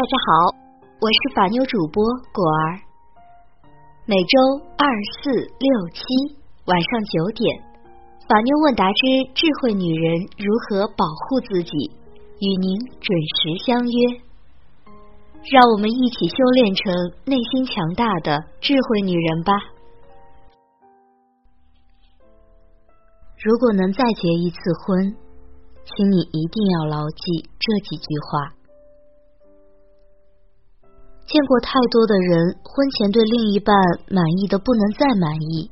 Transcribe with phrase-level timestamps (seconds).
[0.00, 0.56] 大家好，
[0.98, 2.02] 我是法妞主播
[2.32, 2.80] 果儿。
[4.06, 4.88] 每周二、
[5.20, 6.00] 四、六、七
[6.64, 7.60] 晚上九点，
[8.26, 9.00] 法妞问答之
[9.34, 11.76] 智慧女人如何保护自己，
[12.40, 13.92] 与您准时相约。
[15.52, 16.94] 让我们一起修炼成
[17.26, 19.52] 内心强大的智慧女人吧。
[23.44, 25.14] 如果能再结一次婚，
[25.84, 28.59] 请你一定要牢记这几句话。
[31.30, 33.70] 见过太多的人，婚前对另一半
[34.10, 35.70] 满意的不能再满意，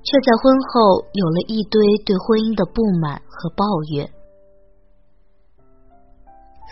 [0.00, 3.60] 却在婚后有了一堆对婚姻的不满和抱
[3.92, 4.08] 怨。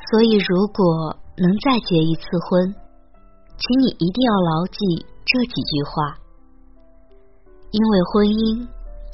[0.09, 2.73] 所以，如果能再结一次婚，
[3.61, 4.81] 请你一定要牢记
[5.29, 6.17] 这几句话，
[7.77, 8.65] 因为婚姻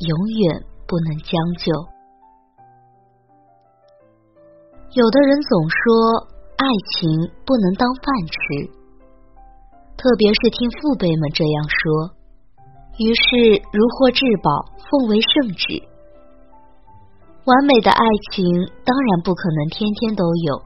[0.07, 1.75] 永远不能将就。
[4.95, 6.38] 有的人总说。
[6.59, 8.67] 爱情不能当饭吃，
[9.97, 12.11] 特别是听父辈们这样说，
[12.99, 14.51] 于是如获至宝，
[14.91, 15.79] 奉为圣旨。
[17.47, 18.43] 完美的爱情
[18.83, 20.63] 当然不可能天天都有，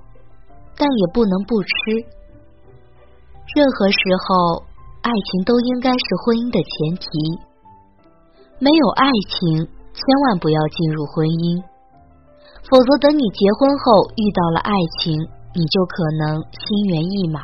[0.80, 1.68] 但也不能不吃。
[3.54, 4.64] 任何时候，
[5.02, 7.06] 爱情都应该是婚姻的前提。
[8.58, 11.60] 没有爱情，千万不要进入婚姻，
[12.64, 14.72] 否则等你结婚后遇到了爱
[15.04, 15.20] 情。
[15.54, 17.40] 你就可能心猿意马。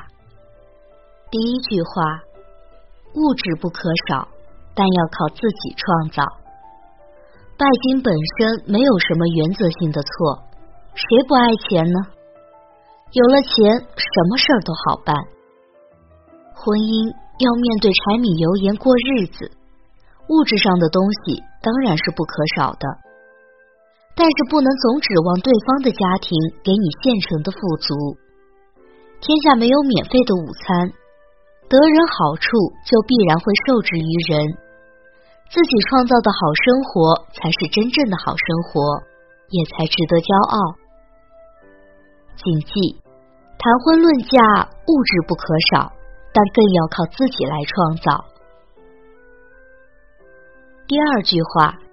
[1.30, 2.22] 第一句话，
[3.14, 4.26] 物质不可少，
[4.74, 6.22] 但要靠自己创造。
[7.58, 10.42] 拜金本身没有什么原则性的错，
[10.94, 11.98] 谁不爱钱呢？
[13.12, 15.14] 有了钱，什么事儿都好办。
[16.54, 19.50] 婚姻要面对柴米油盐过日子，
[20.28, 23.07] 物质上的东西当然是不可少的。
[24.18, 26.34] 但是不能总指望对方的家庭
[26.66, 27.94] 给你现成的富足。
[29.22, 30.90] 天下没有免费的午餐，
[31.70, 32.50] 得人好处
[32.82, 34.58] 就必然会受制于人。
[35.46, 39.06] 自己创造的好生活才是真正的好生活，
[39.54, 40.74] 也才值得骄傲。
[42.42, 42.98] 谨记，
[43.54, 45.94] 谈婚论嫁，物质不可少，
[46.34, 48.26] 但更要靠自己来创造。
[50.88, 51.86] 第二句话。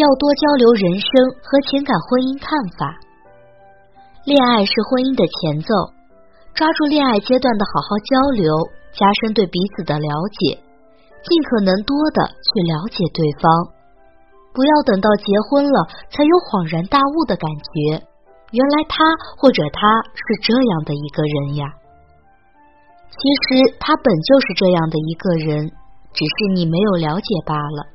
[0.00, 1.08] 要多交流人生
[1.44, 2.48] 和情感婚姻看
[2.80, 2.96] 法。
[4.24, 5.68] 恋爱是婚姻的前奏，
[6.56, 8.48] 抓住恋爱阶段的好好交流，
[8.96, 10.08] 加深对彼此的了
[10.40, 10.56] 解，
[11.20, 13.44] 尽可能多的去了解对方。
[14.56, 15.76] 不要等到结婚了
[16.08, 17.44] 才有恍然大悟的感
[17.76, 18.00] 觉，
[18.56, 19.04] 原来他
[19.36, 21.68] 或者他是这样的一个人呀。
[23.12, 25.68] 其实他本就是这样的一个人，
[26.16, 27.91] 只是你没有了解罢了。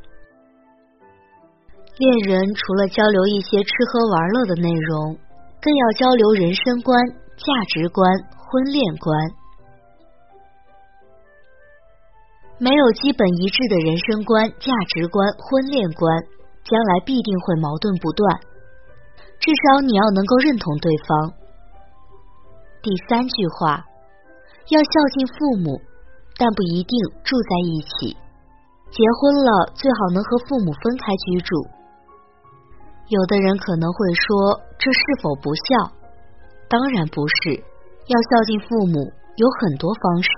[1.98, 5.18] 恋人除了交流一些吃喝玩乐的内容，
[5.60, 8.06] 更要交流人生观、价值观、
[8.38, 9.18] 婚恋观。
[12.60, 16.22] 没有基本一致的人生观、价值观、婚恋观，
[16.64, 18.40] 将来必定会矛盾不断。
[19.40, 21.34] 至少你要能够认同对方。
[22.84, 23.86] 第三句话，
[24.70, 25.82] 要孝敬父母，
[26.38, 26.94] 但不一定
[27.24, 28.18] 住在一起。
[28.92, 31.66] 结婚了，最好能和父母分开居住。
[33.08, 35.92] 有的人可能会说，这是否不孝？
[36.68, 37.64] 当然不是。
[38.08, 39.04] 要孝敬父母
[39.36, 40.32] 有很多方式，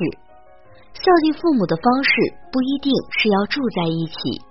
[0.98, 2.10] 孝敬父母的方式
[2.52, 4.42] 不一定是要住在一起，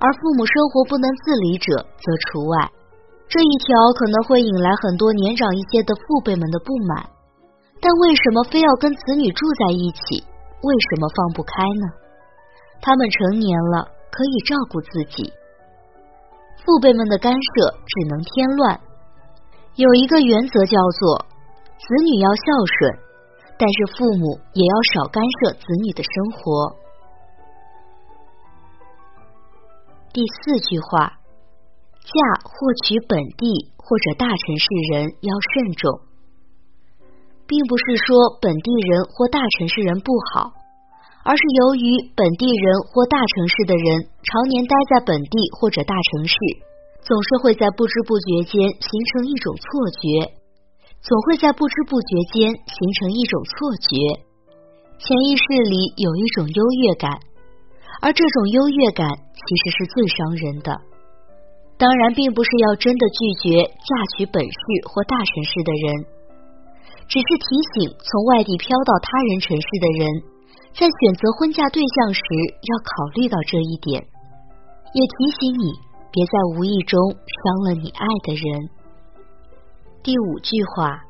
[0.00, 2.72] 而父母生活不能自理者则除外。
[3.28, 7.04] 这一条可能会引来很多年长一些的父辈们的不满。
[7.80, 10.24] 但为什么非要跟子女住在一起？
[10.64, 11.84] 为什么放不开呢？
[12.80, 15.32] 他们成年了，可以照顾自己。
[16.62, 18.80] 父辈们的干涉只能添乱。
[19.76, 21.26] 有一个原则叫做：
[21.78, 22.44] 子女要孝
[22.78, 22.98] 顺，
[23.58, 26.76] 但是父母也要少干涉子女的生活。
[30.12, 31.18] 第四句话，
[32.00, 32.12] 嫁
[32.44, 36.00] 或娶本地或者大城市人要慎重，
[37.48, 40.52] 并不是说本地人或大城市人不好。
[41.24, 46.36] 而是由于本地人或大城市的人常年待在本地或者大城市，
[47.00, 49.64] 总是会在不知不觉间形成一种错
[50.04, 50.36] 觉，
[51.00, 54.20] 总会在不知不觉间形成一种错觉，
[55.00, 57.16] 潜意识里有一种优越感，
[58.04, 60.76] 而这种优越感其实是最伤人的。
[61.80, 64.60] 当然，并不是要真的拒绝嫁娶本市
[64.92, 66.04] 或大城市的人，
[67.08, 70.33] 只是提醒从外地飘到他人城市的人。
[70.74, 72.20] 在选择婚嫁对象时，
[72.62, 74.02] 要考虑到这一点，
[74.92, 75.72] 也提醒你
[76.10, 78.70] 别在无意中伤了你爱的人。
[80.02, 81.00] 第五句话，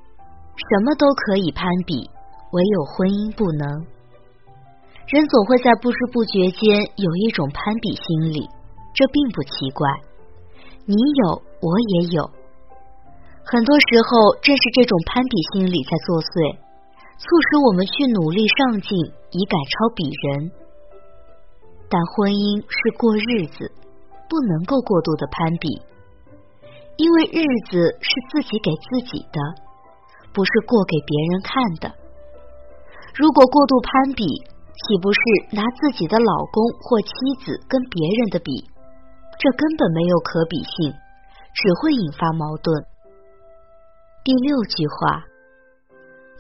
[0.57, 2.11] 什么都可以攀比，
[2.53, 3.87] 唯有婚姻不能。
[5.09, 8.49] 人总会在不知不觉间有一种攀比心理，
[8.95, 9.89] 这并不奇怪。
[10.87, 12.31] 你有，我也有。
[13.45, 16.57] 很多时候，正是这种攀比心理在作祟，
[17.17, 18.91] 促使我们去努力上进，
[19.31, 20.51] 以赶超鄙人。
[21.89, 23.71] 但婚姻是过日子，
[24.29, 25.69] 不能够过度的攀比。
[26.97, 29.39] 因为日子是自己给自己的，
[30.35, 31.91] 不是过给别人看的。
[33.15, 34.27] 如果过度攀比，
[34.75, 35.21] 岂不是
[35.55, 37.11] 拿自己的老公或妻
[37.43, 38.51] 子跟别人的比？
[39.39, 40.95] 这根本没有可比性，
[41.55, 42.71] 只会引发矛盾。
[44.23, 45.23] 第六句话：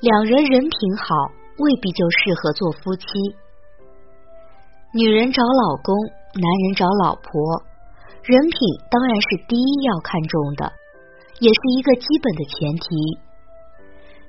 [0.00, 1.14] 两人人品好，
[1.58, 3.06] 未必就适合做夫妻。
[4.92, 5.94] 女人找老公，
[6.34, 7.62] 男人找老婆。
[8.22, 8.58] 人品
[8.90, 10.72] 当然是第一要看重的，
[11.40, 12.88] 也是一个基本的前提。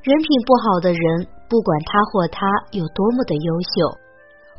[0.04, 3.98] 人品不好的人，不管他或她有多么的优秀，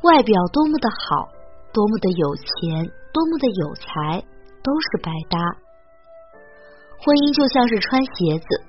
[0.03, 1.29] 外表多么的好，
[1.73, 4.25] 多么的有钱，多么的有才，
[4.63, 5.39] 都是白搭。
[6.99, 8.65] 婚姻就像是穿鞋子，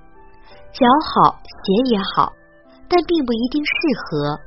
[0.72, 2.34] 脚好鞋也好，
[2.88, 3.72] 但并不一定适
[4.02, 4.40] 合。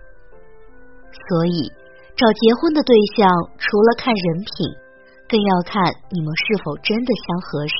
[1.11, 1.73] 所以，
[2.17, 4.77] 找结婚的对象，除了看人品。
[5.31, 5.79] 更要看
[6.11, 7.77] 你们是否真的相合适，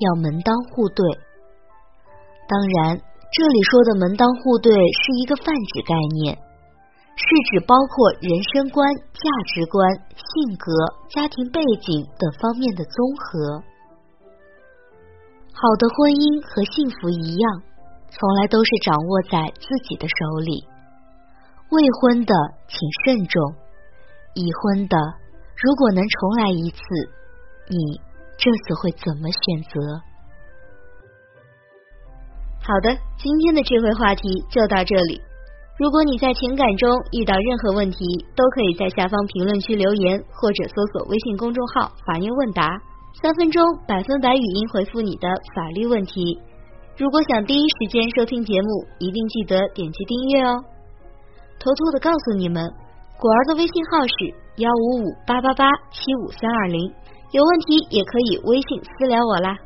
[0.00, 1.04] 要门当户对。
[2.48, 2.96] 当然，
[3.28, 6.32] 这里说的门当户对是一个泛指概念，
[7.12, 9.84] 是指包括人生观、价值观、
[10.16, 10.72] 性格、
[11.12, 13.60] 家庭背景等方面的综合。
[15.54, 17.46] 好的婚姻和幸福一样，
[18.10, 20.66] 从来都是掌握在自己的手里。
[21.70, 22.34] 未婚的
[22.66, 22.74] 请
[23.06, 23.38] 慎重，
[24.34, 24.98] 已婚的。
[25.54, 26.82] 如果能重来一次，
[27.70, 27.78] 你
[28.34, 29.78] 这次会怎么选择？
[32.66, 35.22] 好的，今天的智慧话题就到这里。
[35.78, 37.98] 如果你在情感中遇到任何问题，
[38.34, 42.66] 都可以在下方评论区留言，或者搜索微信公众号“法律问答”，
[43.22, 46.38] 三分钟百分百语音回复你的法律问题。
[46.96, 48.68] 如果想第一时间收听节目，
[48.98, 50.62] 一定记得点击订阅哦。
[51.60, 52.68] 偷偷的告诉你们。
[53.16, 56.92] 果儿的微信号是幺五五八八八七五三二零，
[57.30, 59.56] 有问题也可以微信私聊我啦。